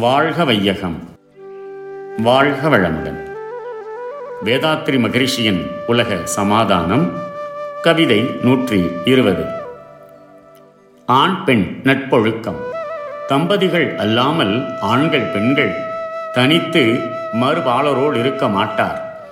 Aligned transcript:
வாழ்க 0.00 0.44
வையகம். 0.44 1.08
வாழ்க 2.18 2.68
வளமுடன். 2.68 3.18
வேதாத்ரி 4.44 4.98
மகரிஷியின் 4.98 5.70
உலக 5.86 6.16
சமாதானம் 6.24 7.12
கவிதை 7.82 8.20
நூற்றி 8.42 8.90
இருபது. 9.04 9.44
ஆண் 11.06 11.44
பெண் 11.44 11.80
நட்பொழுக்கம். 11.84 12.56
தம்பதிகள் 13.26 13.96
அல்லாமல் 13.96 14.78
ஆண்கள் 14.80 15.30
பெண்கள் 15.32 15.76
தனித்து 16.34 16.98
மறுபாலரோடு 17.40 18.14
இருக்க 18.14 18.48
மாட்டார். 18.48 19.28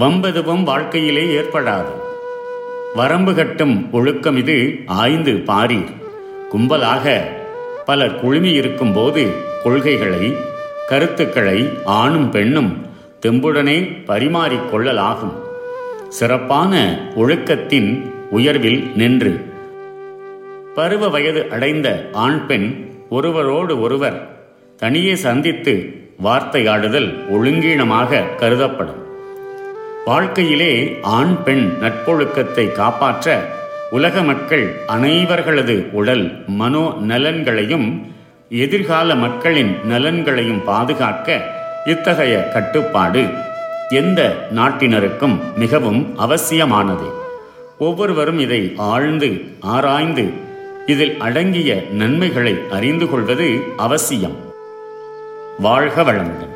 வம்பெதுவும் 0.00 0.64
வாழ்க்கையிலே 0.64 1.24
ஏற்படாது. 1.24 1.92
வரம்பு 2.94 3.34
கட்டும் 3.34 3.88
ஒழுக்கம் 3.92 4.36
இது 4.36 4.78
ஆய்ந்து 4.86 5.32
பாரீர். 5.32 5.92
கும்பலாக 6.52 7.34
பலர் 7.86 8.20
குழுமி 8.20 8.52
இருக்கும்போது 8.52 9.22
கொள்கைகளை 9.64 10.36
கருத்துக்களை 10.88 11.68
ஆணும் 11.84 12.30
பெண்ணும் 12.30 12.86
தெம்புடனே 13.22 13.76
பரிமாறிக்கொள்ளலாகும் 14.06 15.34
சிறப்பான 16.08 16.72
ஒழுக்கத்தின் 17.16 18.10
உயர்வில் 18.30 18.90
நின்று. 18.96 19.32
பருவ 20.74 21.08
வயது 21.08 21.46
அடைந்த 21.50 22.08
ஆண் 22.12 22.46
பெண் 22.46 22.88
ஒருவரோடு 23.10 23.80
ஒருவர் 23.80 24.18
தனியே 24.76 25.14
சந்தித்து 25.14 25.74
வார்த்தையாடுதல் 26.24 27.10
ஒழுங்கீனமாக 27.32 28.22
கருதப்படும். 28.36 29.02
வாழ்க்கையிலே 30.04 30.98
ஆண் 31.02 31.42
பெண் 31.42 31.64
நட்பொழுக்கத்தை 31.80 32.72
காப்பாற்ற 32.72 33.55
உலக 33.90 34.22
மக்கள் 34.22 34.74
அனைவர்களது 34.88 35.90
உடல் 35.90 36.44
மனோ 36.46 36.94
நலன்களையும் 37.08 38.02
எதிர்கால 38.48 39.14
மக்களின் 39.14 39.76
நலன்களையும் 39.88 40.64
பாதுகாக்க 40.64 41.54
இத்தகைய 41.84 42.48
கட்டுப்பாடு 42.48 43.26
எந்த 43.88 44.48
நாட்டினருக்கும் 44.54 45.38
மிகவும் 45.56 46.18
அவசியமானது. 46.18 47.10
ஒவ்வொருவரும் 47.78 48.38
இதை 48.38 48.74
ஆழ்ந்து 48.76 49.40
ஆராய்ந்து 49.60 50.30
இதில் 50.86 51.18
அடங்கிய 51.18 51.84
நன்மைகளை 51.92 52.58
அறிந்து 52.70 53.10
கொள்வது 53.10 53.58
அவசியம். 53.76 54.36
வாழ்க 55.58 56.02
வளமுடன். 56.02 56.54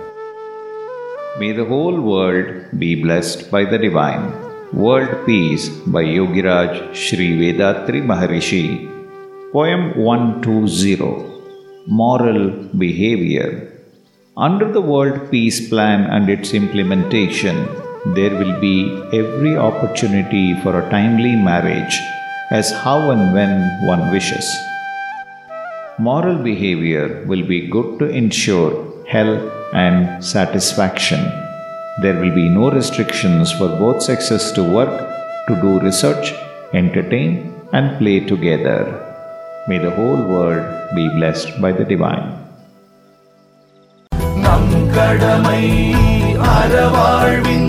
May 1.40 1.56
the 1.56 1.62
whole 1.62 2.00
world 2.00 2.62
be 2.80 2.94
blessed 3.02 3.52
by 3.52 3.64
the 3.70 3.78
divine. 3.78 4.48
World 4.72 5.26
Peace 5.26 5.68
by 5.68 6.04
Yogiraj 6.04 6.94
Sri 6.94 7.36
Vedatri 7.36 8.00
Maharishi. 8.10 8.88
Poem 9.52 9.98
120 9.98 11.26
Moral 11.88 12.50
Behavior. 12.78 13.82
Under 14.36 14.70
the 14.70 14.80
World 14.80 15.28
Peace 15.32 15.68
Plan 15.68 16.04
and 16.04 16.30
its 16.30 16.54
implementation, 16.54 17.66
there 18.14 18.30
will 18.30 18.60
be 18.60 19.02
every 19.12 19.56
opportunity 19.56 20.54
for 20.62 20.78
a 20.78 20.88
timely 20.88 21.34
marriage, 21.34 21.98
as 22.52 22.70
how 22.70 23.10
and 23.10 23.34
when 23.34 23.52
one 23.88 24.12
wishes. 24.12 24.48
Moral 25.98 26.38
behavior 26.38 27.24
will 27.26 27.44
be 27.44 27.66
good 27.66 27.98
to 27.98 28.08
ensure 28.08 29.04
health 29.08 29.50
and 29.74 30.24
satisfaction. 30.24 31.49
There 32.01 32.17
will 32.21 32.35
be 32.35 32.49
no 32.49 32.69
restrictions 32.71 33.51
for 33.51 33.69
both 33.69 34.01
sexes 34.01 34.51
to 34.51 34.63
work, 34.63 34.95
to 35.47 35.53
do 35.61 35.79
research, 35.79 36.33
entertain, 36.73 37.53
and 37.73 37.97
play 37.99 38.19
together. 38.19 38.79
May 39.67 39.79
the 39.79 39.91
whole 39.91 40.21
world 40.33 40.65
be 40.95 41.05
blessed 41.09 41.61
by 41.61 41.71
the 41.71 41.85
divine. 41.85 42.27
நம் 44.45 44.73
கடமை 44.95 45.63
அறவாழ்வின் 46.55 47.68